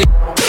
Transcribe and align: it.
it. 0.00 0.39